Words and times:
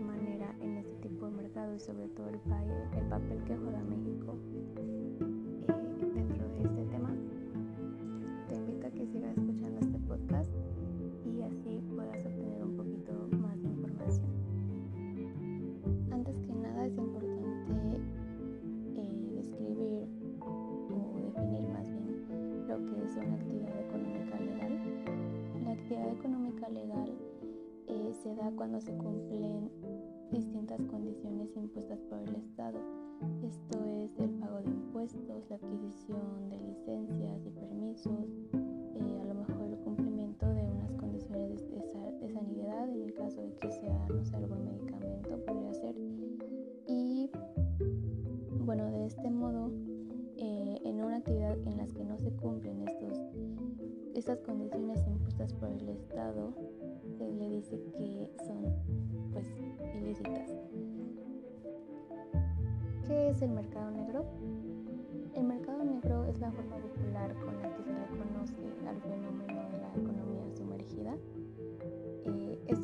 manera 0.00 0.54
en 0.60 0.78
este 0.78 1.08
tipo 1.08 1.26
de 1.26 1.32
mercado 1.32 1.74
y 1.74 1.80
sobre 1.80 2.08
todo 2.08 2.28
el, 2.28 2.40
el 2.98 3.06
papel 3.08 3.42
que 3.44 3.56
juega 3.56 3.82
México 3.82 4.36
cuando 28.60 28.78
se 28.78 28.92
cumplen 28.92 29.70
distintas 30.30 30.82
condiciones 30.82 31.48
impuestas 31.56 31.98
por 32.10 32.18
el 32.18 32.34
Estado. 32.34 32.78
Esto 33.42 33.82
es 33.86 34.09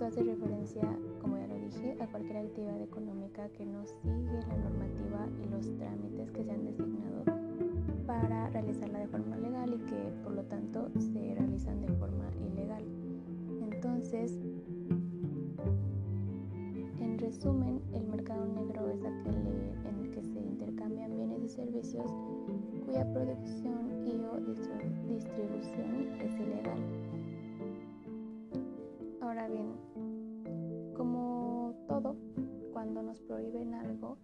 hace 0.07 0.23
referencia, 0.23 0.83
como 1.21 1.37
ya 1.37 1.47
lo 1.49 1.59
dije, 1.59 1.97
a 2.01 2.07
cualquier 2.07 2.37
actividad 2.39 2.81
económica 2.81 3.49
que 3.51 3.67
no 3.67 3.85
sigue 3.87 4.41
la 4.49 4.57
normativa 4.57 5.27
y 5.43 5.49
los 5.49 5.77
trámites 5.77 6.31
que 6.31 6.45
se 6.45 6.51
han 6.51 6.65
designado 6.65 7.25
para 8.07 8.49
realizarla 8.51 9.01
de 9.01 9.09
forma 9.09 9.37
legal 9.37 9.75
y 9.75 9.79
que 9.79 10.13
por 10.23 10.33
lo 10.33 10.45
tanto 10.45 10.91
se 10.99 11.35
realizan 11.35 11.81
de 11.81 11.93
forma 11.95 12.31
ilegal. 12.53 12.85
Entonces, 13.61 14.39
en 17.01 17.19
resumen, 17.19 17.81
el 17.93 18.07
mercado 18.07 18.47
negro 18.47 18.89
es 18.89 19.01
aquel 19.01 19.35
en 19.35 20.05
el 20.05 20.11
que 20.13 20.23
se 20.23 20.39
intercambian 20.39 21.17
bienes 21.17 21.43
y 21.43 21.49
servicios 21.49 22.13
cuya 22.85 23.13
producción 23.13 24.07
y 24.07 24.25
o 24.25 24.39
distribución 25.09 26.07
es 26.21 26.41
ilegal. 26.41 26.79
Ahora 29.27 29.49
bien, 29.49 29.73
prohíben 33.27 33.75
algo 33.75 34.19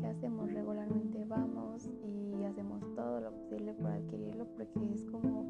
que 0.00 0.06
hacemos 0.06 0.52
regularmente, 0.52 1.24
vamos 1.26 1.88
y 2.04 2.44
hacemos 2.44 2.82
todo 2.94 3.20
lo 3.20 3.32
posible 3.32 3.74
por 3.74 3.90
adquirirlo 3.90 4.46
porque 4.56 4.92
es 4.92 5.04
como 5.06 5.42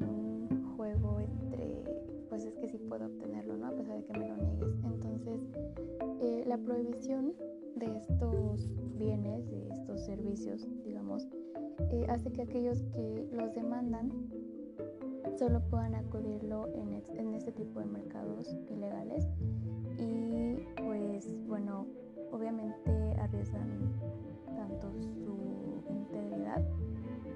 un 0.00 0.74
juego 0.76 1.20
entre 1.20 1.84
pues 2.28 2.44
es 2.44 2.56
que 2.56 2.68
sí 2.68 2.78
puedo 2.78 3.06
obtenerlo, 3.06 3.56
¿no? 3.56 3.66
A 3.66 3.70
pesar 3.72 3.96
de 3.96 4.04
que 4.04 4.12
me 4.12 4.28
lo 4.28 4.36
niegues. 4.36 4.72
Entonces, 4.84 5.40
eh, 6.20 6.44
la 6.46 6.58
prohibición 6.58 7.34
de 7.74 7.96
estos 7.96 8.70
bienes, 8.96 9.50
de 9.50 9.68
estos 9.68 10.04
servicios, 10.04 10.68
digamos, 10.84 11.28
eh, 11.90 12.06
hace 12.08 12.30
que 12.30 12.42
aquellos 12.42 12.82
que 12.92 13.28
los 13.32 13.52
demandan 13.54 14.12
solo 15.36 15.60
puedan 15.70 15.94
acudirlo 15.96 16.68
en, 16.74 17.02
en 17.16 17.34
este 17.34 17.50
tipo 17.50 17.80
de 17.80 17.86
mercados 17.86 18.54
ilegales 18.68 19.26
y 19.98 20.56
pues 20.76 21.46
bueno, 21.46 21.86
obviamente 22.32 22.90
arriesgan 23.20 23.68
tanto 24.54 24.88
su 25.00 25.82
integridad 25.88 26.62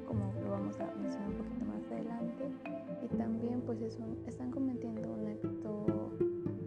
como 0.06 0.32
lo 0.43 0.50
vamos 0.50 0.78
a 0.81 0.87
mencionar 0.97 1.28
un 1.31 1.37
poquito 1.37 1.65
más 1.65 1.84
adelante. 1.91 2.44
Y 3.03 3.16
también 3.16 3.60
pues 3.62 3.81
es 3.82 3.99
un, 3.99 4.19
están 4.27 4.50
cometiendo 4.50 5.12
un 5.12 5.27
acto 5.27 6.10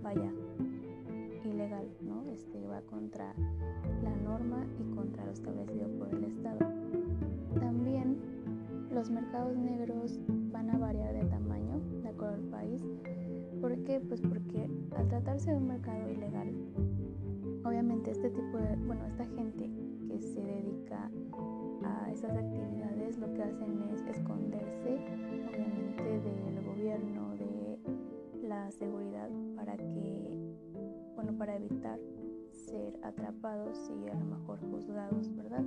vaya 0.04 0.32
ilegal 1.44 1.88
no 2.02 2.24
este 2.30 2.66
va 2.68 2.82
contra 2.82 3.34
la 4.04 4.16
norma 4.18 4.66
y 4.80 4.96
contra 4.96 5.26
lo 5.26 5.32
establecido 5.32 5.88
por 5.98 6.10
el 6.14 6.24
estado. 6.26 6.60
También 7.60 8.18
los 8.92 9.10
mercados 9.10 9.58
negros 9.58 10.20
van 10.52 10.70
a 10.70 10.78
variar 10.78 11.14
de 11.14 11.26
tamaño 11.26 11.80
de 12.04 12.10
acuerdo 12.10 12.36
al 12.36 12.50
país. 12.50 12.84
¿por 13.62 13.76
qué? 13.84 14.00
pues 14.00 14.22
porque 14.22 14.70
al 14.96 15.08
tratarse 15.08 15.52
de 15.52 15.58
un 15.58 15.68
mercado 15.68 16.10
ilegal 16.10 16.54
obviamente 17.68 18.12
este 18.12 18.30
tipo 18.30 18.58
de 18.58 18.76
bueno 18.78 19.06
esta 19.06 19.26
gente 19.26 19.70
que 20.08 20.22
se 20.22 20.42
dedica 20.42 21.12
a 21.84 22.12
esas 22.12 22.32
actividades 22.32 23.18
lo 23.18 23.34
que 23.34 23.44
hacen 23.44 23.84
es 23.94 24.02
esconderse 24.08 25.00
obviamente 25.48 26.20
del 26.20 26.64
gobierno, 26.66 27.36
de 27.36 27.80
la 28.44 28.72
seguridad 28.72 29.30
para 29.56 29.76
que, 29.76 30.56
bueno, 31.16 31.38
para 31.38 31.56
evitar 31.56 32.00
ser 32.52 32.98
atrapados 33.04 33.90
y 33.90 34.10
a 34.10 34.14
lo 34.14 34.26
mejor 34.26 34.60
juzgados, 34.72 35.36
¿verdad? 35.36 35.64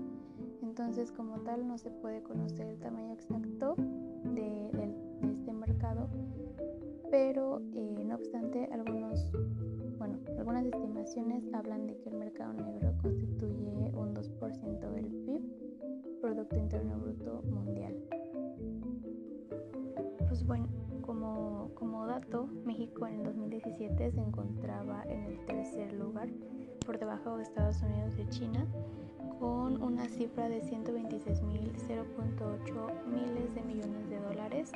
Entonces 0.63 1.13
como 1.13 1.41
tal 1.41 1.67
no 1.67 1.79
se 1.79 1.91
puede 1.91 2.23
conocer 2.23 2.67
el 2.67 2.79
tamaño 2.79 3.13
exacto 3.13 3.75
de, 3.77 4.71
este 5.23 5.53
mercado, 5.53 6.09
pero 7.11 7.61
eh, 7.75 8.05
no 8.05 8.15
obstante 8.15 8.69
bueno, 8.69 8.85
algunas 10.41 10.65
estimaciones 10.65 11.45
hablan 11.53 11.87
de 11.87 11.99
que 11.99 12.09
el 12.09 12.17
mercado 12.17 12.55
negro 12.55 12.95
constituye 13.03 13.93
un 13.93 14.15
2% 14.15 14.91
del 14.95 15.05
PIB 15.05 15.43
Producto 16.23 16.57
Interno 16.57 16.99
Bruto 16.99 17.43
Mundial. 17.43 17.95
Pues 20.27 20.47
bueno, 20.47 20.67
como, 21.03 21.71
como 21.75 22.07
dato, 22.07 22.49
México 22.65 23.07
en 23.07 23.17
el 23.17 23.25
2017 23.25 24.13
se 24.13 24.21
encontraba 24.21 25.05
en 25.09 25.25
el 25.25 25.45
tercer 25.45 25.93
lugar, 25.93 26.31
por 26.87 26.99
debajo 26.99 27.37
de 27.37 27.43
Estados 27.43 27.83
Unidos 27.83 28.15
y 28.19 28.27
China, 28.31 28.67
con 29.39 29.83
una 29.83 30.09
cifra 30.09 30.49
de 30.49 30.63
126.000,0.8 30.63 33.07
miles 33.13 33.55
de 33.55 33.63
millones 33.63 34.09
de 34.09 34.21
dólares 34.21 34.73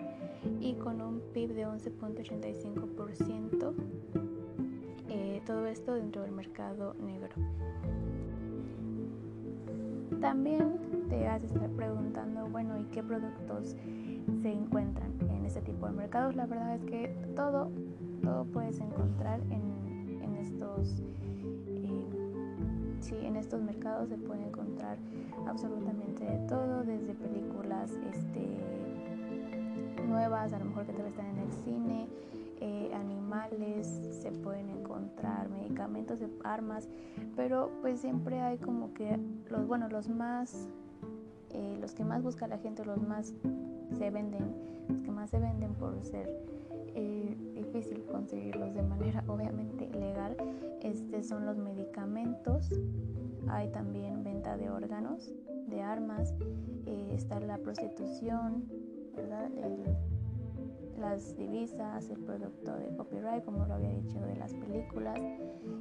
y 0.60 0.74
con 0.74 1.00
un 1.00 1.22
PIB 1.32 1.54
de 1.54 1.66
11.85%. 1.66 4.23
Todo 5.46 5.66
esto 5.66 5.94
dentro 5.94 6.22
del 6.22 6.32
mercado 6.32 6.94
negro. 6.94 7.34
También 10.20 10.78
te 11.10 11.28
has 11.28 11.42
de 11.42 11.48
estar 11.48 11.68
preguntando, 11.70 12.46
bueno, 12.46 12.78
¿y 12.78 12.84
qué 12.84 13.02
productos 13.02 13.76
se 14.40 14.50
encuentran 14.50 15.12
en 15.20 15.44
este 15.44 15.60
tipo 15.60 15.86
de 15.86 15.92
mercados? 15.92 16.34
La 16.34 16.46
verdad 16.46 16.76
es 16.76 16.84
que 16.84 17.14
todo, 17.36 17.70
todo 18.22 18.44
puedes 18.46 18.80
encontrar 18.80 19.40
en, 19.50 20.22
en 20.22 20.36
estos, 20.36 21.02
eh, 21.66 22.06
sí, 23.00 23.16
en 23.20 23.36
estos 23.36 23.60
mercados 23.60 24.08
se 24.08 24.16
puede 24.16 24.46
encontrar 24.46 24.96
absolutamente 25.46 26.24
de 26.24 26.38
todo, 26.48 26.84
desde 26.84 27.12
películas, 27.12 27.90
este, 28.10 28.48
nuevas, 30.08 30.54
a 30.54 30.58
lo 30.58 30.64
mejor 30.66 30.86
que 30.86 30.92
te 30.94 31.06
están 31.06 31.26
en 31.26 31.38
el 31.38 31.52
cine, 31.52 32.08
eh, 32.66 32.90
animales, 32.94 33.86
se 34.22 34.32
pueden 34.32 34.70
encontrar 34.70 35.50
medicamentos, 35.50 36.20
armas, 36.44 36.88
pero 37.36 37.70
pues 37.82 38.00
siempre 38.00 38.40
hay 38.40 38.56
como 38.56 38.94
que 38.94 39.20
los, 39.50 39.66
bueno, 39.66 39.90
los 39.90 40.08
más, 40.08 40.70
eh, 41.50 41.76
los 41.78 41.92
que 41.92 42.06
más 42.06 42.22
busca 42.22 42.46
la 42.46 42.56
gente, 42.56 42.82
los 42.86 43.02
más 43.02 43.34
se 43.98 44.10
venden, 44.10 44.54
los 44.88 45.02
que 45.02 45.10
más 45.10 45.28
se 45.28 45.40
venden 45.40 45.74
por 45.74 46.02
ser 46.04 46.26
eh, 46.94 47.36
difícil 47.54 48.02
conseguirlos 48.06 48.72
de 48.74 48.82
manera 48.82 49.22
obviamente 49.28 49.86
legal, 49.90 50.34
este 50.80 51.22
son 51.22 51.44
los 51.44 51.58
medicamentos, 51.58 52.70
hay 53.46 53.68
también 53.72 54.24
venta 54.24 54.56
de 54.56 54.70
órganos, 54.70 55.30
de 55.66 55.82
armas, 55.82 56.32
está 56.86 57.40
la 57.40 57.58
prostitución, 57.58 58.64
¿verdad? 59.14 59.50
Las 60.98 61.36
divisas, 61.36 62.08
el 62.10 62.20
producto 62.20 62.74
de 62.76 62.94
copyright, 62.96 63.44
como 63.44 63.66
lo 63.66 63.74
había 63.74 63.90
dicho, 63.90 64.20
de 64.20 64.36
las 64.36 64.54
películas, 64.54 65.18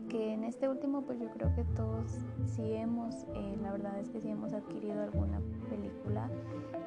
que 0.09 0.33
en 0.33 0.43
este 0.43 0.69
último 0.69 1.03
pues 1.03 1.19
yo 1.19 1.29
creo 1.31 1.53
que 1.55 1.63
todos 1.75 2.19
sí 2.45 2.73
hemos, 2.73 3.15
eh, 3.35 3.57
la 3.61 3.71
verdad 3.71 3.99
es 3.99 4.09
que 4.09 4.21
sí 4.21 4.29
hemos 4.29 4.53
adquirido 4.53 5.01
alguna 5.01 5.39
película 5.69 6.29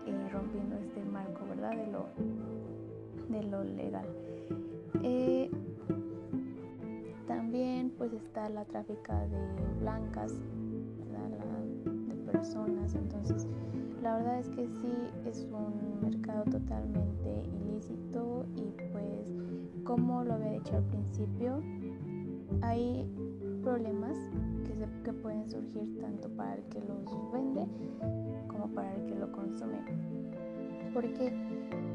eh, 0.06 0.28
rompiendo 0.32 0.76
este 0.76 1.04
marco, 1.04 1.46
¿verdad? 1.48 1.70
De 1.70 1.86
lo, 1.86 2.06
de 3.28 3.42
lo 3.44 3.64
legal. 3.64 4.06
Eh, 5.02 5.50
también 7.26 7.92
pues 7.96 8.12
está 8.12 8.48
la 8.48 8.64
tráfica 8.64 9.26
de 9.26 9.38
blancas, 9.80 10.32
de 10.32 12.32
personas, 12.32 12.94
entonces 12.94 13.46
la 14.02 14.16
verdad 14.16 14.38
es 14.38 14.48
que 14.50 14.68
sí 14.68 14.92
es 15.26 15.46
un 15.50 16.00
mercado 16.00 16.44
totalmente 16.44 17.42
ilícito 17.60 18.44
y 18.56 18.70
pues 18.92 19.32
como 19.84 20.24
lo 20.24 20.34
había 20.34 20.52
dicho 20.52 20.76
al 20.76 20.84
principio, 20.84 21.62
hay 22.60 23.08
problemas 23.62 24.16
que, 24.64 24.74
se, 24.74 24.86
que 25.04 25.12
pueden 25.12 25.48
surgir 25.48 25.98
tanto 26.00 26.28
para 26.30 26.54
el 26.54 26.62
que 26.64 26.80
los 26.80 27.32
vende 27.32 27.66
como 28.48 28.68
para 28.68 28.94
el 28.94 29.06
que 29.06 29.14
lo 29.14 29.30
consume. 29.32 29.78
Porque 30.92 31.32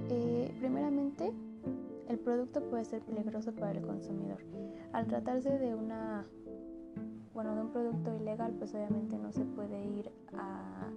eh, 0.10 0.54
primeramente 0.60 1.34
el 2.08 2.20
producto 2.20 2.62
puede 2.70 2.86
ser 2.86 3.02
peligroso 3.02 3.54
para 3.54 3.72
el 3.72 3.82
consumidor. 3.82 4.40
Al 4.94 5.08
tratarse 5.08 5.58
de 5.58 5.76
una 5.76 6.26
bueno, 7.34 7.56
de 7.56 7.62
un 7.62 7.72
producto 7.72 8.16
ilegal, 8.16 8.54
pues 8.58 8.74
obviamente 8.76 9.18
no 9.18 9.32
se 9.32 9.46
puede 9.46 9.86
ir 9.86 10.12
a 10.34 10.90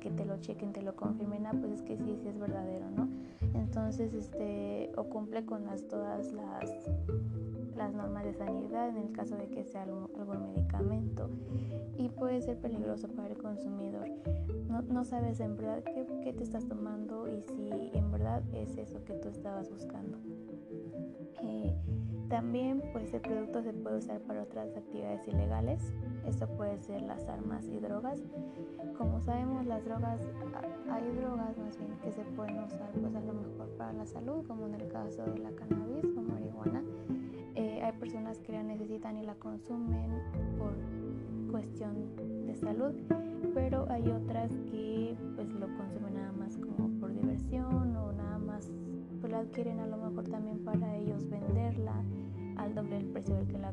que 0.00 0.10
te 0.10 0.24
lo 0.24 0.38
chequen, 0.38 0.72
te 0.72 0.82
lo 0.82 0.96
confirmen, 0.96 1.46
ah, 1.46 1.52
pues 1.58 1.72
es 1.72 1.82
que 1.82 1.96
sí, 1.96 2.16
sí 2.20 2.28
es 2.28 2.38
verdadero, 2.38 2.90
¿no? 2.90 3.08
Entonces, 3.54 4.12
este, 4.14 4.90
o 4.96 5.04
cumple 5.04 5.44
con 5.44 5.64
las, 5.64 5.86
todas 5.86 6.32
las, 6.32 6.70
las 7.76 7.94
normas 7.94 8.24
de 8.24 8.34
sanidad 8.34 8.88
en 8.88 8.96
el 8.96 9.12
caso 9.12 9.36
de 9.36 9.48
que 9.48 9.64
sea 9.64 9.82
algún, 9.82 10.10
medicamento 10.54 11.28
y 11.98 12.08
puede 12.08 12.40
ser 12.40 12.58
peligroso 12.58 13.08
para 13.08 13.28
el 13.28 13.38
consumidor. 13.38 14.08
No, 14.68 14.82
no 14.82 15.04
sabes 15.04 15.40
en 15.40 15.56
verdad 15.56 15.82
qué, 15.82 16.06
qué 16.22 16.32
te 16.32 16.42
estás 16.44 16.66
tomando 16.66 17.28
y 17.28 17.42
si 17.42 17.90
en 17.94 18.10
verdad 18.10 18.42
es 18.52 18.76
eso 18.76 19.02
que 19.04 19.14
tú 19.14 19.28
estabas 19.28 19.70
buscando. 19.70 20.18
Eh, 21.42 21.74
también 22.30 22.80
pues 22.92 23.12
el 23.12 23.20
producto 23.20 23.60
se 23.62 23.72
puede 23.72 23.98
usar 23.98 24.20
para 24.20 24.44
otras 24.44 24.74
actividades 24.76 25.26
ilegales. 25.26 25.92
Esto 26.26 26.46
puede 26.46 26.78
ser 26.78 27.02
las 27.02 27.28
armas 27.28 27.66
y 27.66 27.80
drogas. 27.80 28.22
Como 28.96 29.20
sabemos 29.20 29.66
las 29.66 29.84
drogas, 29.84 30.20
hay 30.90 31.10
drogas 31.16 31.58
más 31.58 31.76
bien 31.76 31.98
que 32.02 32.12
se 32.12 32.22
pueden 32.36 32.58
usar 32.60 32.88
pues 32.92 33.14
a 33.14 33.20
lo 33.20 33.32
mejor 33.32 33.68
para 33.76 33.92
la 33.92 34.06
salud, 34.06 34.46
como 34.46 34.66
en 34.66 34.74
el 34.74 34.88
caso 34.88 35.24
de 35.24 35.38
la 35.40 35.50
cannabis 35.50 36.04
o 36.16 36.22
marihuana. 36.22 36.82
Eh, 37.56 37.82
hay 37.82 37.92
personas 37.98 38.38
que 38.38 38.52
la 38.52 38.62
necesitan 38.62 39.16
y 39.18 39.24
la 39.24 39.34
consumen 39.34 40.10
por 40.56 40.72
cuestión 41.50 42.16
de 42.46 42.54
salud, 42.54 42.94
pero 43.54 43.90
hay 43.90 44.08
otras 44.08 44.52
que 44.70 45.16
pues 45.34 45.48
lo 45.48 45.66
consumen 45.76 46.14
nada 46.14 46.32
más 46.32 46.56
como 46.56 46.88
por 47.00 47.12
diversión 47.12 47.96
o 47.96 48.12
nada 48.12 48.38
más 48.38 48.70
pues 49.20 49.32
la 49.32 49.40
adquieren 49.40 49.80
a 49.80 49.86
lo 49.86 49.96
mejor 49.96 50.28
también 50.28 50.64
para 50.64 50.96
ellos 50.96 51.28
venderla 51.28 52.02
al 52.56 52.74
doble 52.74 52.96
del 52.96 53.06
precio 53.06 53.34
del 53.36 53.46
que 53.46 53.58
la, 53.58 53.72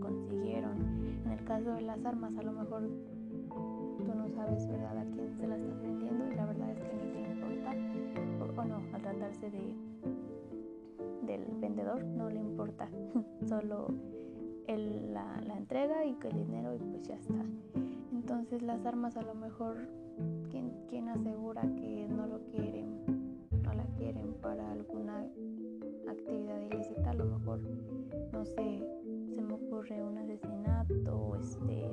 consiguieron. 0.00 0.76
En 1.24 1.32
el 1.32 1.44
caso 1.44 1.72
de 1.72 1.82
las 1.82 2.04
armas, 2.04 2.36
a 2.36 2.42
lo 2.42 2.52
mejor 2.52 2.88
tú 4.04 4.14
no 4.14 4.28
sabes, 4.28 4.66
¿verdad?, 4.68 4.98
a 4.98 5.04
quién 5.10 5.36
se 5.36 5.46
la 5.46 5.56
estás 5.56 5.80
vendiendo 5.80 6.26
y 6.30 6.34
la 6.34 6.46
verdad 6.46 6.70
es 6.70 6.80
que 6.80 6.94
ni 6.94 7.12
te 7.12 7.32
importa. 7.32 7.74
O, 8.60 8.64
no, 8.64 8.76
al 8.94 9.02
tratarse 9.02 9.50
de 9.50 9.74
del 11.22 11.44
vendedor 11.60 12.04
no 12.04 12.30
le 12.30 12.40
importa, 12.40 12.88
solo 13.48 13.88
el, 14.66 15.12
la, 15.12 15.40
la, 15.46 15.58
entrega 15.58 16.04
y 16.06 16.14
que 16.14 16.28
el 16.28 16.36
dinero 16.38 16.74
y 16.74 16.78
pues 16.78 17.02
ya 17.02 17.16
está. 17.16 17.44
Entonces 18.12 18.62
las 18.62 18.84
armas 18.86 19.16
a 19.16 19.22
lo 19.22 19.34
mejor, 19.34 19.76
¿quién, 20.50 20.72
quién 20.88 21.08
asegura 21.08 21.62
que 21.62 22.08
no 22.08 22.26
lo 22.26 22.40
quieren, 22.46 22.67
se 28.56 29.42
me 29.42 29.54
ocurre 29.54 30.02
un 30.02 30.18
asesinato, 30.18 31.36
este, 31.36 31.88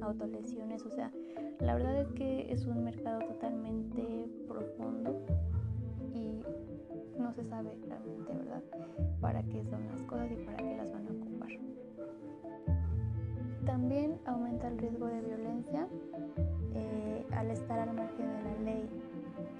autolesiones, 0.00 0.84
o 0.84 0.90
sea, 0.90 1.10
la 1.60 1.74
verdad 1.74 2.00
es 2.00 2.08
que 2.12 2.52
es 2.52 2.66
un 2.66 2.84
mercado 2.84 3.20
totalmente 3.20 4.28
profundo 4.48 5.24
y 6.14 6.42
no 7.18 7.32
se 7.32 7.44
sabe 7.44 7.78
realmente, 7.88 8.34
¿verdad?, 8.34 8.62
para 9.20 9.42
qué 9.44 9.64
son 9.64 9.86
las 9.88 10.02
cosas 10.02 10.30
y 10.32 10.36
para 10.44 10.56
qué 10.56 10.76
las 10.76 10.92
van 10.92 11.06
a 11.06 11.10
ocupar. 11.10 11.48
También 13.64 14.18
aumenta 14.26 14.68
el 14.68 14.78
riesgo 14.78 15.06
de 15.06 15.20
violencia 15.20 15.86
eh, 16.74 17.24
al 17.30 17.50
estar 17.50 17.78
al 17.78 17.94
margen 17.94 18.26
de 18.26 18.42
la 18.42 18.58
ley 18.64 18.90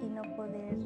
y 0.01 0.09
no 0.09 0.21
poder 0.35 0.77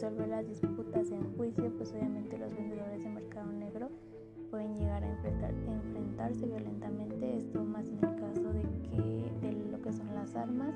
disolver 0.00 0.28
las 0.28 0.48
disputas 0.48 1.10
en 1.10 1.36
juicio, 1.36 1.70
pues 1.76 1.92
obviamente 1.92 2.38
los 2.38 2.54
vendedores 2.56 3.04
de 3.04 3.10
mercado 3.10 3.52
negro 3.52 3.90
pueden 4.50 4.74
llegar 4.74 5.04
a 5.04 5.06
enfrentarse 5.06 6.46
violentamente, 6.46 7.36
esto 7.36 7.62
más 7.62 7.86
en 7.86 7.96
el 7.96 8.16
caso 8.16 8.50
de, 8.50 8.62
que, 8.88 9.30
de 9.46 9.52
lo 9.70 9.82
que 9.82 9.92
son 9.92 10.06
las 10.14 10.34
armas 10.34 10.74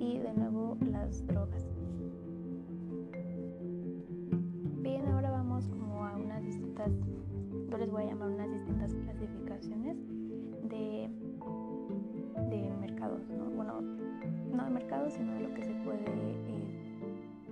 y 0.00 0.18
de 0.18 0.34
nuevo 0.34 0.76
las 0.90 1.24
drogas. 1.28 1.64
Bien, 4.82 5.06
ahora 5.06 5.30
vamos 5.30 5.68
como 5.68 6.04
a 6.04 6.16
unas 6.16 6.42
distintas, 6.42 6.90
yo 7.70 7.78
les 7.78 7.88
voy 7.88 8.02
a 8.02 8.06
llamar 8.06 8.30
unas 8.30 8.50
distintas 8.50 8.92
clasificaciones 8.94 9.96
de, 10.64 11.08
de 12.50 12.76
mercados, 12.80 13.30
¿no? 13.30 13.44
bueno, 13.44 13.80
no 13.80 14.64
de 14.64 14.70
mercados, 14.70 15.12
sino 15.12 15.34
de 15.34 15.40
lo 15.42 15.54
que 15.54 15.62
se 15.62 15.72
puede 15.84 16.25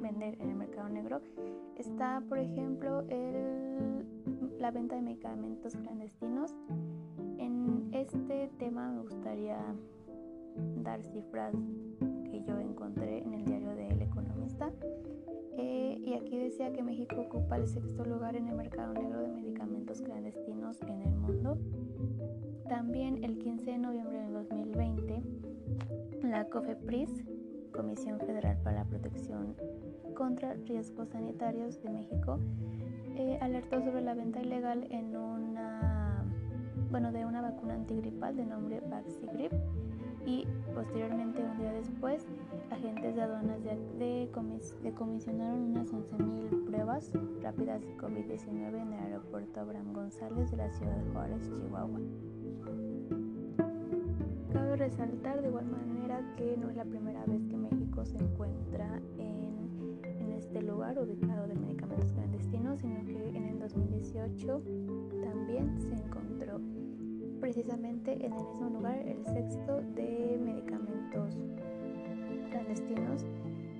vender 0.05 0.37
en 0.39 0.51
el 0.51 0.57
mercado 0.57 0.89
negro 0.91 1.23
está, 1.77 2.23
por 2.29 2.39
ejemplo, 2.39 3.01
el, 3.09 4.05
la 4.61 4.71
venta 4.71 4.97
de 4.97 5.03
medicamentos 5.03 5.75
clandestinos. 5.77 6.55
En 7.39 7.89
este 7.93 8.51
tema 8.59 8.91
me 8.93 9.01
gustaría 9.01 9.59
dar 10.83 11.03
cifras 11.03 11.55
que 12.31 12.43
yo 12.43 12.59
encontré 12.61 13.23
en 13.23 13.33
el 13.33 13.45
diario 13.47 13.75
de 13.75 13.89
El 13.89 14.03
Economista. 14.03 14.71
Eh, 15.57 15.99
y 16.05 16.13
aquí 16.13 16.37
decía 16.37 16.71
que 16.73 16.83
México 16.83 17.17
ocupa 17.21 17.57
el 17.57 17.67
sexto 17.67 18.05
lugar 18.05 18.37
en 18.37 18.49
el 18.49 18.57
mercado 18.57 18.93
negro 18.93 19.21
de 19.21 19.29
medicamentos 19.29 20.03
clandestinos 20.03 20.83
en 20.83 21.01
el 21.01 21.17
mundo. 21.17 21.57
También 22.69 23.25
el 23.25 23.39
15 23.39 23.71
de 23.71 23.79
noviembre 23.79 24.19
de 24.19 24.31
2020, 24.31 25.23
la 26.25 26.45
COFEPRIS, 26.49 27.25
Comisión 27.75 28.21
Federal 28.21 28.57
para 28.63 28.79
la 28.79 28.85
Protección 28.85 29.55
contra 30.15 30.55
Riesgos 30.55 31.09
Sanitarios 31.09 31.83
de 31.83 31.91
México 31.91 32.39
eh, 33.17 33.39
alertó 33.41 33.81
sobre 33.83 34.01
la 34.01 34.15
venta 34.15 34.41
ilegal 34.41 34.87
en 34.91 35.17
una, 35.17 36.25
bueno, 36.91 37.13
de 37.13 37.25
una 37.25 37.43
vacuna 37.43 37.75
antigripal 37.75 38.37
de 38.37 38.47
nombre 38.47 38.81
Vaxigrip 38.81 39.53
y 40.27 40.47
posteriormente 40.75 41.43
un 41.43 41.59
día 41.59 41.73
después 41.73 42.27
agentes 42.71 43.15
de 43.15 43.23
aduanas 43.23 43.63
de, 43.63 43.77
de 43.99 44.31
decomisionaron 44.83 45.61
unas 45.61 45.93
11.000 45.93 46.67
pruebas 46.67 47.11
rápidas 47.43 47.83
de 47.83 47.97
COVID-19 47.97 48.81
en 48.81 48.93
el 48.93 49.01
aeropuerto 49.01 49.61
Abraham 49.61 49.93
González 49.93 50.51
de 50.51 50.57
la 50.57 50.71
ciudad 50.71 50.97
de 50.97 51.13
Juárez, 51.13 51.51
Chihuahua. 51.51 52.01
Cabe 54.53 54.77
resaltar 54.77 55.43
de 55.43 55.49
igual 55.49 55.67
manera 55.67 56.35
que 56.37 56.57
no 56.57 56.71
es 56.71 56.77
la 56.77 56.85
primera 56.85 57.25
vez 57.27 57.47
que 57.49 57.57
Se 58.05 58.19
encuentra 58.19 59.01
en 59.19 60.33
este 60.37 60.61
lugar 60.63 60.99
ubicado 60.99 61.47
de 61.47 61.55
medicamentos 61.55 62.13
clandestinos, 62.13 62.81
sino 62.81 63.05
que 63.07 63.29
en 63.31 63.45
el 63.45 63.59
2018 63.59 64.63
también 65.23 65.81
se 65.81 65.95
encontró 65.95 66.61
precisamente 67.41 68.13
en 68.13 68.33
el 68.33 68.45
mismo 68.45 68.69
lugar 68.71 68.99
el 68.99 69.25
sexto 69.25 69.81
de 69.95 70.39
medicamentos 70.39 71.35
clandestinos, 72.51 73.25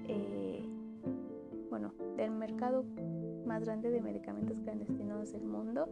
eh, 0.09 0.65
bueno, 1.71 1.93
del 2.17 2.31
mercado 2.31 2.85
más 3.47 3.65
grande 3.65 3.91
de 3.91 4.01
medicamentos 4.01 4.59
clandestinos 4.61 5.33
del 5.33 5.45
mundo 5.45 5.89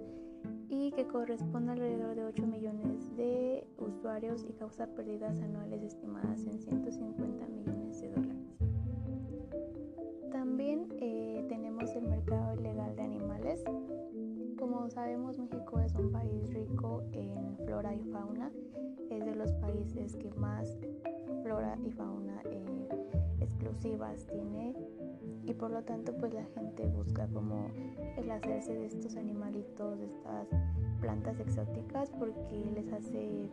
y 0.73 0.91
que 0.91 1.07
corresponde 1.07 1.73
alrededor 1.73 2.15
de 2.15 2.25
8 2.25 2.47
millones 2.47 3.15
de 3.15 3.67
usuarios 3.77 4.43
y 4.49 4.55
causa 4.55 4.87
pérdidas 4.87 5.39
anuales 5.43 5.83
estimadas 5.83 6.47
en 6.47 6.59
150 6.59 7.47
millones 7.47 8.01
de 8.01 8.11
dólares. 8.11 8.57
También 10.33 10.89
eh, 10.99 11.45
tenemos 11.51 11.95
el 11.95 12.09
mercado 12.09 12.55
ilegal 12.59 12.97
de 12.97 13.03
animales. 13.03 13.63
Como 14.59 14.89
sabemos, 14.89 15.39
México 15.39 15.79
es 15.79 15.95
un 15.95 16.11
país 16.11 16.51
rico 16.55 17.03
en 17.13 17.59
flora 17.67 17.95
y 17.95 18.03
fauna. 18.05 18.51
Es 19.11 19.27
de 19.27 19.35
los 19.35 19.53
países 19.53 20.17
que 20.17 20.31
más 20.33 20.79
flora 21.43 21.77
y 21.85 21.91
fauna 21.91 22.41
eh, 22.51 22.72
exclusivas 23.73 24.27
tiene 24.27 24.75
y 25.45 25.55
por 25.55 25.71
lo 25.71 25.83
tanto 25.83 26.15
pues 26.17 26.33
la 26.35 26.45
gente 26.55 26.87
busca 26.87 27.27
como 27.29 27.69
el 28.17 28.31
hacerse 28.31 28.75
de 28.75 28.87
estos 28.87 29.17
animalitos, 29.17 29.99
de 29.99 30.07
estas 30.07 30.49
plantas 31.01 31.41
exóticas 31.41 32.11
porque 32.19 32.71
les 32.75 32.93
hace 32.93 33.49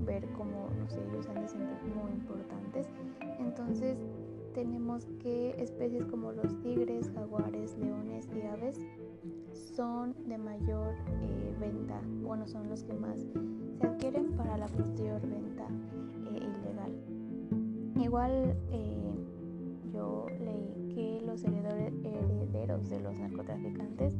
ver 0.00 0.26
como, 0.32 0.70
no 0.78 0.88
sé, 0.88 1.00
ellos 1.10 1.28
han 1.28 1.42
de 1.42 1.48
sentir 1.48 1.76
como 1.80 2.08
importantes. 2.08 2.88
Entonces 3.38 3.98
tenemos 4.54 5.06
que 5.20 5.50
especies 5.60 6.06
como 6.06 6.32
los 6.32 6.58
tigres, 6.62 7.10
jaguares, 7.14 7.76
leones 7.76 8.28
y 8.34 8.46
aves 8.46 8.80
son 9.52 10.14
de 10.26 10.38
mayor 10.38 10.94
eh, 11.22 11.54
venta, 11.60 12.00
bueno, 12.22 12.46
son 12.46 12.68
los 12.70 12.82
que 12.84 12.94
más 12.94 13.20
se 13.78 13.86
adquieren 13.86 14.32
para 14.32 14.56
la 14.56 14.66
posterior 14.66 15.20
venta 15.20 15.66
eh, 16.30 16.38
ilegal. 16.38 16.92
Igual 18.00 18.56
eh, 18.70 19.05
los 21.36 21.44
herederos 21.44 22.88
de 22.88 23.00
los 23.00 23.18
narcotraficantes 23.18 24.16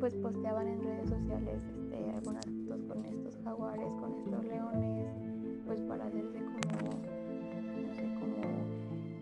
pues 0.00 0.14
posteaban 0.16 0.66
en 0.66 0.82
redes 0.82 1.08
sociales 1.08 1.62
este, 1.64 2.10
algunas 2.10 2.44
fotos 2.46 2.82
con 2.84 3.04
estos 3.04 3.36
jaguares, 3.44 3.92
con 4.00 4.14
estos 4.14 4.44
leones, 4.44 5.06
pues 5.66 5.80
para 5.82 6.06
hacerse 6.06 6.38
como, 6.38 6.90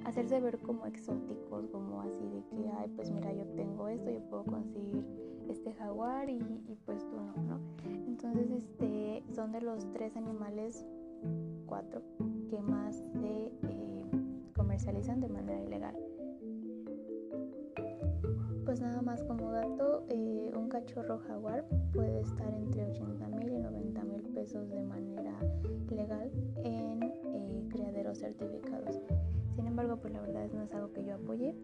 hacerse 0.06 0.40
ver 0.40 0.58
como 0.58 0.86
exóticos, 0.86 1.66
como 1.68 2.00
así 2.00 2.26
de 2.28 2.42
que, 2.50 2.70
ay, 2.78 2.90
pues 2.96 3.10
mira, 3.10 3.32
yo 3.32 3.44
tengo 3.54 3.88
esto, 3.88 4.10
yo 4.10 4.20
puedo 4.30 4.44
conseguir 4.44 5.04
este 5.48 5.74
jaguar 5.74 6.28
y, 6.30 6.40
pues 6.84 7.06
tú 7.08 7.16
¿no? 7.16 7.60
Entonces, 8.06 8.50
este, 8.50 9.22
son 9.34 9.52
de 9.52 9.60
los 9.60 9.90
tres 9.92 10.16
animales, 10.16 10.86
cuatro, 11.66 12.02
que 12.48 12.60
más 12.60 12.96
se 13.12 13.52
eh, 13.68 14.04
comercializan 14.54 15.20
de 15.20 15.28
manera 15.28 15.62
ilegal. 15.62 15.96
Pues 18.64 18.80
nada 18.80 19.00
más 19.02 19.22
como 19.22 19.52
dato, 19.52 20.04
eh, 20.08 20.50
un 20.56 20.68
cachorro 20.68 21.18
jaguar 21.18 21.64
puede 21.92 22.20
estar 22.20 22.52
entre 22.54 22.84
80 22.84 23.28
mil 23.28 23.52
y 23.52 23.58
90 23.58 24.04
mil 24.04 24.22
pesos 24.34 24.68
de 24.70 24.82
manera 24.82 25.38
legal 25.90 26.30
en 26.64 27.02
eh, 27.02 27.64
criaderos 27.70 28.18
certificados. 28.18 29.00
Sin 29.54 29.66
embargo, 29.66 29.96
pues 29.96 30.12
la 30.12 30.20
verdad 30.20 30.46
no 30.52 30.62
es 30.62 30.74
algo 30.74 30.92
que 30.92 31.04
yo 31.04 31.14
apoye. 31.14 31.54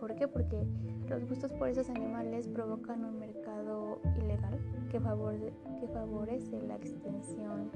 ¿Por 0.00 0.14
qué? 0.14 0.26
Porque 0.28 0.66
los 1.08 1.28
gustos 1.28 1.52
por 1.52 1.68
esos 1.68 1.90
animales 1.90 2.48
provocan 2.48 3.04
un 3.04 3.18
mercado 3.18 4.00
ilegal 4.16 4.58
que, 4.90 4.98
favorece 5.00 6.62
la 6.62 6.76
extensión, 6.76 7.70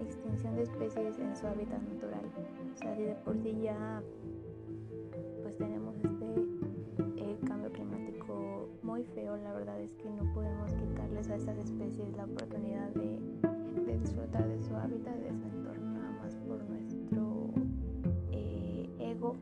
extinción 0.00 0.56
de 0.56 0.62
especies 0.62 1.18
en 1.18 1.36
su 1.36 1.46
hábitat 1.46 1.80
natural. 1.82 2.24
O 2.72 2.76
sea, 2.76 2.94
de 2.94 3.14
por 3.24 3.38
sí 3.38 3.60
ya 3.62 4.02
pues 5.42 5.56
tenemos 5.56 5.96
este 5.96 6.53
cambio 7.44 7.70
climático 7.72 8.68
muy 8.82 9.04
feo, 9.04 9.36
la 9.36 9.52
verdad 9.52 9.80
es 9.80 9.92
que 9.94 10.10
no 10.10 10.32
podemos 10.32 10.72
quitarles 10.74 11.28
a 11.30 11.36
estas 11.36 11.58
especies 11.58 12.16
la 12.16 12.24
oportunidad 12.24 12.88
de, 12.90 13.18
de 13.86 13.98
disfrutar 13.98 14.48
de 14.48 14.62
su 14.62 14.74
hábitat, 14.74 15.16
de 15.16 15.34
su 15.34 15.44
entorno, 15.44 15.92
nada 15.92 16.10
más 16.22 16.34
por 16.36 16.62
nuestro 16.64 17.50
eh, 18.32 18.88
ego, 18.98 19.36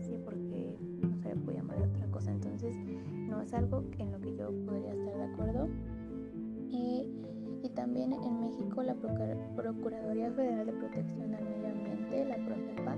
sí, 0.00 0.18
porque 0.24 0.76
no 1.02 1.16
se 1.18 1.28
le 1.28 1.36
puede 1.36 1.58
llamar 1.58 1.78
de 1.78 1.84
otra 1.84 2.06
cosa. 2.10 2.30
Entonces, 2.32 2.76
no 3.12 3.40
es 3.40 3.52
algo 3.54 3.84
en 3.98 4.12
lo 4.12 4.20
que 4.20 4.36
yo 4.36 4.50
podría 4.66 4.92
estar 4.92 5.16
de 5.16 5.24
acuerdo. 5.24 5.68
Y, 6.68 7.06
y 7.62 7.68
también 7.70 8.12
en 8.12 8.40
México 8.40 8.82
la 8.82 8.94
Procuraduría 8.94 10.30
Federal 10.32 10.66
de 10.66 10.72
Protección 10.72 11.34
al 11.34 11.44
Medio 11.44 11.68
Ambiente, 11.68 12.24
la 12.24 12.36
Profepa, 12.36 12.96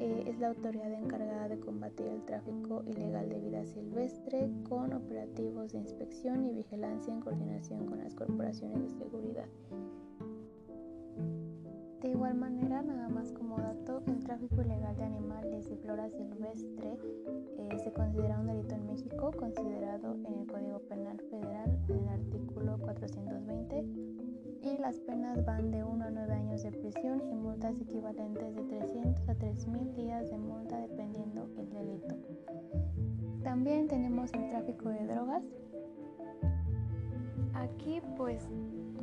eh, 0.00 0.24
es 0.26 0.38
la 0.38 0.48
autoridad 0.48 0.92
encargada 0.92 1.48
de 1.48 1.58
combatir 1.58 2.06
el 2.06 2.24
tráfico 2.24 2.84
ilegal 2.86 3.28
de 3.28 3.40
vida 3.40 3.64
silvestre 3.64 4.48
con 4.68 4.92
operativos 4.92 5.72
de 5.72 5.78
inspección 5.78 6.46
y 6.46 6.52
vigilancia 6.52 7.12
en 7.12 7.20
coordinación 7.20 7.86
con 7.86 7.98
las 7.98 8.14
corporaciones 8.14 8.82
de 8.82 8.90
seguridad. 8.90 9.48
Igual 12.18 12.34
manera, 12.34 12.82
nada 12.82 13.08
más 13.08 13.30
como 13.30 13.58
dato, 13.58 14.02
el 14.08 14.18
tráfico 14.24 14.60
ilegal 14.60 14.96
de 14.96 15.04
animales 15.04 15.70
y 15.70 15.76
flora 15.76 16.10
silvestre 16.10 16.98
eh, 17.56 17.78
se 17.78 17.92
considera 17.92 18.40
un 18.40 18.48
delito 18.48 18.74
en 18.74 18.88
México, 18.88 19.30
considerado 19.38 20.16
en 20.26 20.40
el 20.40 20.46
Código 20.48 20.80
Penal 20.88 21.20
Federal 21.30 21.78
en 21.88 21.96
el 21.96 22.08
artículo 22.08 22.76
420 22.80 23.84
y 24.62 24.78
las 24.78 24.98
penas 24.98 25.44
van 25.44 25.70
de 25.70 25.84
1 25.84 26.04
a 26.04 26.10
9 26.10 26.32
años 26.32 26.64
de 26.64 26.72
prisión 26.72 27.22
y 27.30 27.36
multas 27.36 27.80
equivalentes 27.80 28.56
de 28.56 28.64
300 28.64 29.28
a 29.28 29.34
3.000 29.36 29.94
días 29.94 30.28
de 30.28 30.38
multa 30.38 30.76
dependiendo 30.76 31.48
el 31.56 31.70
delito. 31.70 32.16
También 33.44 33.86
tenemos 33.86 34.32
el 34.34 34.48
tráfico 34.48 34.88
de 34.88 35.06
drogas. 35.06 35.44
Aquí 37.58 38.00
pues 38.16 38.48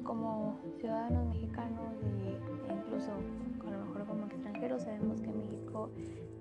como 0.03 0.57
ciudadanos 0.79 1.27
mexicanos 1.27 1.93
e 2.03 2.73
incluso 2.73 3.11
a 3.11 3.71
lo 3.71 3.85
mejor 3.85 4.05
como 4.05 4.25
extranjeros 4.27 4.83
sabemos 4.83 5.19
que 5.19 5.27
México 5.27 5.89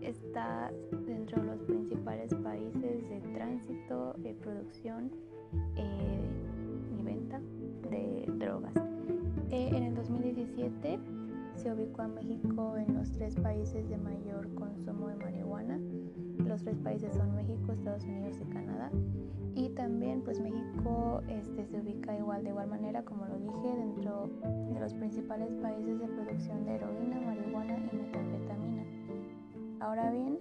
está 0.00 0.70
dentro 1.06 1.42
de 1.42 1.48
los 1.48 1.62
principales 1.62 2.32
países 2.34 3.08
de 3.08 3.20
tránsito, 3.34 4.14
producción 4.40 5.10
eh, 5.76 6.20
y 6.96 7.02
venta 7.02 7.40
de 7.90 8.26
drogas. 8.38 8.74
Eh, 9.50 9.70
en 9.72 9.82
el 9.82 9.94
2017 9.96 10.98
se 11.56 11.72
ubicó 11.72 12.02
a 12.02 12.08
México 12.08 12.76
en 12.76 12.94
los 12.94 13.10
tres 13.12 13.34
países 13.36 13.88
de 13.88 13.96
mayor 13.96 14.54
consumo 14.54 15.08
de 15.08 15.16
marihuana. 15.16 15.80
Los 16.46 16.62
tres 16.62 16.78
países 16.78 17.14
son 17.14 17.34
México, 17.34 17.72
Estados 17.72 18.04
Unidos 18.04 18.38
y 18.40 18.44
Canadá. 18.52 18.90
Y 19.54 19.70
también 19.70 20.22
pues 20.22 20.40
México 20.40 21.22
este, 21.28 21.66
se 21.66 21.80
ubica 21.80 22.16
igual 22.16 22.44
de 22.44 22.50
igual 22.50 22.68
manera, 22.68 23.04
como 23.04 23.24
lo 23.26 23.38
dije, 23.38 23.76
dentro 23.76 24.28
de 24.72 24.80
los 24.80 24.94
principales 24.94 25.52
países 25.62 25.98
de 26.00 26.06
producción 26.08 26.64
de 26.64 26.74
heroína, 26.74 27.20
marihuana 27.20 27.78
y 27.78 27.96
metanfetamina. 27.96 28.84
Ahora 29.80 30.10
bien, 30.10 30.38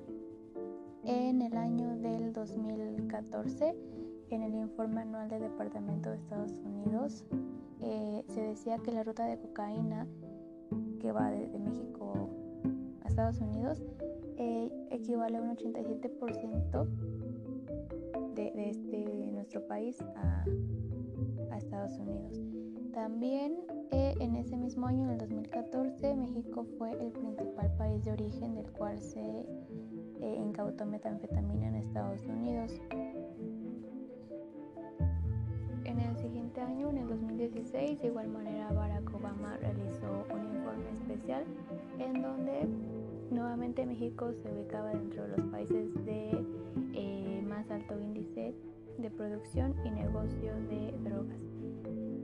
en 1.04 1.42
el 1.42 1.56
año 1.58 1.96
del 1.98 2.34
2014, 2.34 3.76
en 4.30 4.42
el 4.42 4.56
informe 4.56 5.02
anual 5.02 5.30
del 5.30 5.42
Departamento 5.42 6.10
de 6.10 6.16
Estados 6.16 6.54
Unidos, 6.66 7.26
eh, 7.82 8.24
se 8.28 8.42
decía 8.42 8.78
que 8.80 8.92
la 8.92 9.04
ruta 9.04 9.26
de 9.26 9.38
cocaína 9.38 10.08
que 11.00 11.12
va 11.12 11.30
de, 11.30 11.60
México 11.60 12.30
a 13.04 13.08
Estados 13.10 13.40
Unidos 13.42 13.84
eh, 14.38 14.72
equivale 14.92 15.38
a 15.38 15.42
un 15.42 15.56
87% 15.56 16.88
de, 18.36 18.52
de, 18.52 18.70
este, 18.70 19.32
nuestro 19.32 19.66
país 19.68 20.02
a, 20.16 20.46
Estados 21.58 21.98
Unidos. 22.00 22.42
También 22.94 23.60
eh, 23.92 24.16
en 24.20 24.36
ese 24.36 24.58
mismo 24.58 24.88
año, 24.88 25.04
en 25.04 25.12
el 25.12 25.18
2014, 25.20 26.16
México 26.16 26.66
fue 26.78 26.92
el 26.92 27.12
principal 27.12 27.72
país 27.78 28.04
de 28.04 28.12
origen 28.12 28.56
del 28.56 28.72
cual 28.72 29.00
se 29.00 29.22
eh, 29.22 30.36
incautó 30.36 30.86
metanfetamina 30.86 31.68
en 31.68 31.76
Estados 31.76 32.26
Unidos. 32.26 32.82
En 35.86 36.00
el 36.00 36.18
siguiente 36.18 36.62
año, 36.62 36.90
en 36.90 36.98
el 36.98 37.08
2016, 37.08 38.02
de 38.02 38.08
igual 38.08 38.30
manera 38.30 38.72
Barack 38.72 39.14
Obama 39.14 39.58
realizó 39.58 40.26
un 40.34 40.46
informe 40.56 40.90
especial 40.92 41.44
en 42.00 42.22
donde 42.22 42.68
nuevamente 43.34 43.86
México 43.86 44.32
se 44.42 44.52
ubicaba 44.52 44.92
dentro 44.92 45.24
de 45.24 45.38
los 45.38 45.48
países 45.48 45.94
de 46.06 46.46
eh, 46.94 47.44
más 47.48 47.70
alto 47.72 48.00
índice 48.00 48.54
de 48.98 49.10
producción 49.10 49.76
y 49.84 49.92
negocio 49.92 50.54
de 50.70 50.94
drogas. 51.04 51.40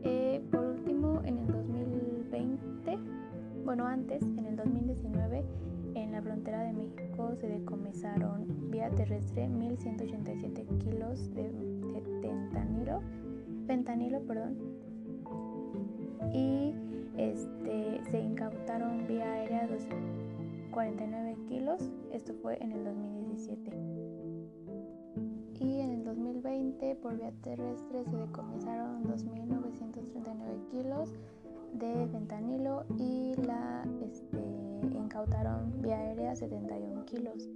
Eh, 0.04 0.42
por 0.52 0.66
último, 0.66 1.22
en 1.26 1.40
el 1.40 1.48
2020, 1.48 2.98
bueno 3.66 3.86
antes, 3.88 4.22
en 4.22 4.46
el 4.46 4.56
2019, 4.56 5.44
en 5.96 6.12
la 6.12 6.22
frontera 6.22 6.64
de 6.64 6.74
México 6.74 7.36
se 7.36 7.48
decomisaron 7.48 8.70
vía 8.70 8.90
terrestre 8.92 9.48
1.187 9.48 10.78
kilos 10.78 11.34
de, 11.34 11.44
de 11.44 12.02
fentanilo, 13.68 14.22
perdón, 14.22 14.58
y 16.34 16.74
este, 17.18 18.02
se 18.10 18.20
incautaron 18.20 19.08
vía 19.08 19.32
aérea 19.32 19.68
49 20.72 21.38
kilos, 21.48 21.90
esto 22.12 22.34
fue 22.42 22.58
en 22.62 22.72
el 22.72 22.84
2017. 22.84 23.72
Y 25.60 25.80
en 25.82 25.92
el 25.92 26.04
2020 26.04 26.96
por 26.96 27.18
vía 27.18 27.32
terrestre 27.42 28.06
se 28.06 28.16
decomisaron 28.16 29.04
2.939 29.04 30.68
kilos 30.72 31.14
de 31.74 32.08
fentanilo 32.12 32.86
y 32.98 33.36
la 33.46 33.86
este, 34.02 34.38
incautaron 34.92 35.82
vía 35.82 35.98
aérea 35.98 36.36
71 36.36 37.06
kilos. 37.06 37.50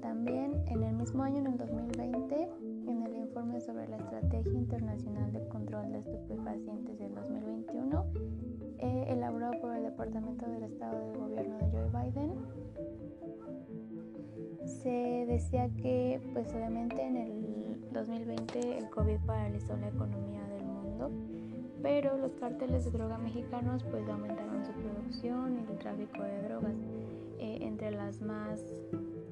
También 0.00 0.62
en 0.66 0.82
el 0.82 0.94
mismo 0.94 1.22
año, 1.22 1.38
en 1.38 1.46
el 1.48 1.58
2020, 1.58 2.48
en 2.86 3.02
el 3.02 3.16
informe 3.16 3.60
sobre 3.60 3.88
la 3.88 3.96
Estrategia 3.96 4.52
Internacional 4.52 5.32
de 5.32 5.46
Control 5.48 5.92
de 5.92 5.98
Estupefacientes 5.98 6.98
del 6.98 7.14
2021, 7.14 8.04
eh, 8.78 9.04
elaborado 9.08 9.60
por 9.60 9.76
el 9.76 9.84
Departamento 9.84 10.46
del 10.50 10.64
Estado 10.64 11.06
del 11.06 11.18
Gobierno 11.18 11.58
de 11.58 11.64
Joe 11.70 12.04
Biden, 12.04 12.32
se 14.64 15.26
decía 15.26 15.68
que 15.76 16.20
pues 16.32 16.52
obviamente 16.54 17.02
en 17.02 17.16
el 17.16 17.90
2020 17.92 18.78
el 18.78 18.90
COVID 18.90 19.18
paralizó 19.26 19.76
la 19.76 19.88
economía 19.88 20.42
del 20.48 20.64
mundo, 20.64 21.10
pero 21.82 22.16
los 22.16 22.34
cárteles 22.34 22.84
de 22.84 22.90
droga 22.90 23.18
mexicanos 23.18 23.84
pues 23.84 24.08
aumentaron 24.08 24.64
su 24.64 24.72
producción 24.72 25.56
y 25.56 25.72
el 25.72 25.78
tráfico 25.78 26.22
de 26.22 26.42
drogas. 26.42 26.74
Eh, 27.42 27.60
entre 27.62 27.90
las 27.90 28.20
más 28.20 28.60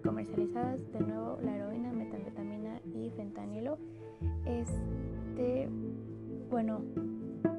comercializadas, 0.02 0.90
de 0.92 1.00
nuevo 1.00 1.38
la 1.42 1.56
heroína, 1.56 1.92
metanfetamina 1.92 2.80
y 2.94 3.10
fentanilo. 3.10 3.78
Este, 4.44 5.68
bueno, 6.50 6.80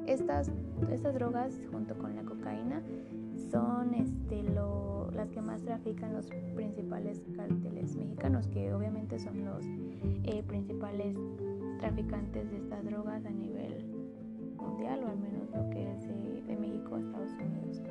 estas, 0.06 0.50
estas 0.90 1.14
drogas 1.14 1.60
junto 1.70 1.96
con 1.96 2.16
la 2.16 2.22
cocaína 2.22 2.82
son 3.50 3.94
este, 3.94 4.42
lo, 4.42 5.10
las 5.12 5.30
que 5.30 5.40
más 5.40 5.62
trafican 5.62 6.12
los 6.12 6.26
principales 6.54 7.22
cárteles 7.36 7.96
mexicanos, 7.96 8.46
que 8.48 8.72
obviamente 8.72 9.18
son 9.18 9.44
los 9.44 9.64
eh, 10.24 10.42
principales 10.46 11.16
traficantes 11.78 12.50
de 12.50 12.56
estas 12.58 12.84
drogas 12.84 13.24
a 13.24 13.30
nivel 13.30 13.84
mundial, 14.56 15.02
o 15.04 15.08
al 15.08 15.18
menos 15.18 15.50
lo 15.50 15.70
que 15.70 15.92
es 15.92 16.06
de, 16.06 16.42
de 16.42 16.56
México 16.56 16.96
a 16.96 17.00
Estados 17.00 17.32
Unidos. 17.32 17.82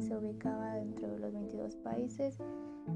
Se 0.00 0.16
ubicaba 0.16 0.74
dentro 0.74 1.08
de 1.08 1.18
los 1.18 1.32
22 1.32 1.76
países 1.76 2.38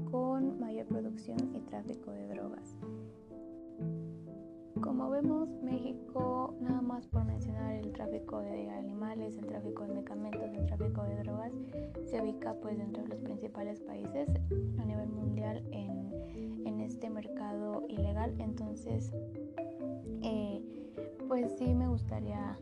con 0.09 0.59
mayor 0.59 0.85
producción 0.87 1.37
y 1.53 1.59
tráfico 1.61 2.11
de 2.11 2.27
drogas. 2.27 2.75
Como 4.81 5.09
vemos, 5.09 5.49
México, 5.61 6.55
nada 6.59 6.81
más 6.81 7.07
por 7.07 7.23
mencionar 7.25 7.75
el 7.75 7.91
tráfico 7.93 8.39
de 8.39 8.69
animales, 8.69 9.37
el 9.37 9.45
tráfico 9.45 9.83
de 9.83 9.93
medicamentos, 9.93 10.51
el 10.53 10.65
tráfico 10.65 11.03
de 11.03 11.23
drogas, 11.23 11.51
se 12.05 12.21
ubica 12.21 12.53
pues 12.55 12.77
dentro 12.77 13.03
de 13.03 13.09
los 13.09 13.19
principales 13.21 13.79
países 13.81 14.29
a 14.79 14.85
nivel 14.85 15.09
mundial 15.09 15.63
en, 15.71 16.03
este 16.81 17.09
mercado 17.09 17.85
ilegal. 17.87 18.35
Entonces, 18.39 19.13
eh, 20.21 20.61
pues 21.29 21.49
sí 21.57 21.73
me 21.73 21.87
gustaría 21.87 22.57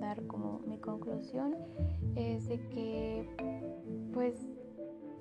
dar 0.00 0.24
como 0.26 0.60
mi 0.66 0.78
conclusión 0.78 1.54
es 2.14 2.48
de 2.48 2.58
que 2.68 3.28
pues 4.12 4.46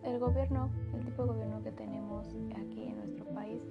el 0.04 0.20
gobierno, 0.20 0.70
el 0.94 1.04
tipo 1.04 1.24
de 1.24 1.30
gobierno 1.30 1.64
que 1.64 1.72
tenemos 1.72 2.28
aquí 2.56 2.84
en 2.84 2.98
nuestro 2.98 3.26
país 3.34 3.62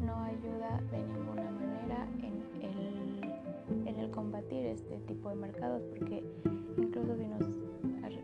no 0.00 0.16
ayuda 0.16 0.80
de 0.90 0.98
ninguna 0.98 1.50
manera 1.50 2.08
en 2.18 2.42
el, 2.62 3.88
en 3.88 3.96
el 3.96 4.10
combatir 4.10 4.66
este 4.66 4.98
tipo 5.06 5.28
de 5.28 5.36
mercados 5.36 5.82
porque 5.84 6.24
incluso 6.76 7.16
si 7.16 7.26
nos, 7.26 7.46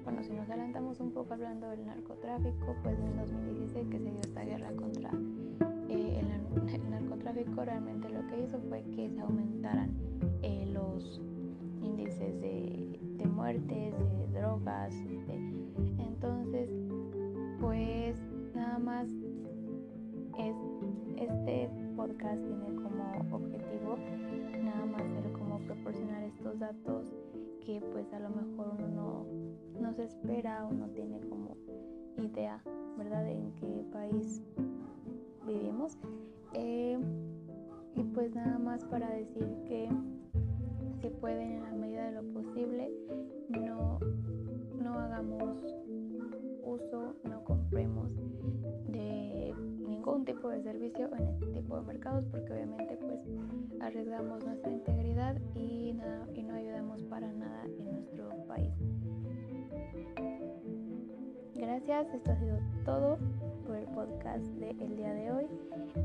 bueno, 0.05 0.23
si 0.25 0.33
nos 0.33 0.49
adelantamos 0.49 1.01
un 1.01 1.13
poco 1.13 1.35
hablando 1.35 1.69
del 1.69 1.87
narcotráfico, 1.87 2.75
pues 2.83 2.99
en 2.99 3.17
2016 3.17 3.89
que 3.89 3.99
se 3.99 4.11
dio 4.11 4.21
esta 4.21 4.45
guerra 4.45 4.73
contra 4.73 5.11
eh, 5.89 6.21
el, 6.21 6.91
narcotráfico 6.91 7.65
realmente 7.65 8.09
lo 8.09 8.27
que 8.27 8.41
hizo 8.43 8.59
fue 8.69 8.83
que 8.95 9.11
se 9.11 9.21
aumentaran 9.21 9.91
eh, 10.43 10.67
los 10.73 11.21
índices 11.83 12.41
de, 12.41 12.99
de 13.19 13.27
muertes, 13.27 13.95
de 13.99 14.41
drogas, 14.41 14.95
de, 15.05 15.35
entonces 15.99 16.71
pues 17.61 18.17
nada 18.55 18.79
más 18.79 19.09
es, 20.39 20.57
este 21.17 21.69
podcast 21.97 22.43
tiene 22.45 22.75
como 22.75 23.37
objetivo 23.37 23.97
nada 24.63 24.87
más 24.87 25.03
ser 25.03 25.33
como 25.33 25.59
proporcionar 25.61 26.23
estos 26.25 26.59
datos 26.59 27.13
que 27.65 27.81
pues 27.93 28.13
a 28.13 28.21
lo 28.21 28.31
mejor 28.31 28.75
uno 28.79 28.89
no, 28.89 29.27
no 29.81 29.93
se 29.95 30.05
espera 30.05 30.67
o 30.67 30.73
no 30.73 30.89
tiene 30.89 31.21
como 31.29 31.57
idea, 32.17 32.63
¿verdad? 32.97 33.29
En 33.29 33.53
qué 33.53 33.85
país 33.93 34.43
vivimos. 35.47 35.99
Eh, 36.55 36.99
y 37.95 38.03
pues 38.05 38.35
nada 38.35 38.59
más 38.59 38.85
para 38.85 39.11
decir 39.11 39.47
que 39.67 39.89
si 41.03 41.09
pueden 41.09 41.51
en 41.51 41.63
la 41.65 41.73
medida 41.73 42.05
de 42.07 42.13
lo 42.13 42.23
posible 42.33 42.89
no, 43.49 43.99
no 44.81 44.99
hagamos 45.01 45.59
uso, 46.63 47.17
no 47.25 47.43
compremos 47.43 48.09
de 48.87 49.53
ningún 49.85 50.25
tipo 50.25 50.49
de 50.49 50.63
servicio 50.63 51.11
en 51.17 51.27
este 51.27 51.47
tipo 51.47 51.77
de 51.77 51.83
mercados 51.83 52.25
porque 52.31 52.53
obviamente 52.53 52.97
pues 52.97 53.21
arriesgamos 53.81 54.45
nuestra 54.45 54.71
integridad 54.71 55.37
y, 55.57 55.99
y 56.35 56.43
no 56.45 56.55
ayudamos 56.55 57.03
para 57.05 57.33
nada 57.33 57.65
en 57.65 57.93
nuestro 57.93 58.29
país. 58.47 58.73
Gracias, 61.57 62.15
esto 62.15 62.31
ha 62.31 62.39
sido 62.39 62.59
todo 62.85 63.19
por 63.67 63.77
el 63.77 63.85
podcast 63.87 64.45
del 64.45 64.97
día 64.97 65.13
de 65.13 65.33
hoy. 65.33 65.47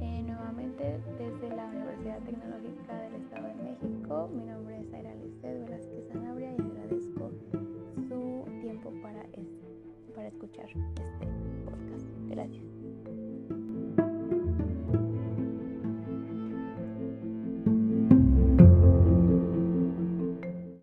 Eh, 0.01 0.23
nuevamente 0.23 0.99
desde 1.17 1.55
la 1.55 1.65
Universidad 1.65 2.19
Tecnológica 2.19 3.01
del 3.01 3.15
Estado 3.15 3.47
de 3.47 3.55
México, 3.55 4.29
mi 4.33 4.45
nombre 4.45 4.79
es 4.79 4.93
Aira 4.93 5.13
Lizeth 5.15 5.65
Velázquez 5.65 6.07
Sanabria 6.11 6.51
y 6.51 6.61
agradezco 6.61 7.31
su 8.07 8.45
tiempo 8.61 8.91
para, 9.01 9.23
para 10.15 10.27
escuchar 10.27 10.65
este 10.65 11.27
podcast. 11.65 12.05
Gracias. 12.29 12.76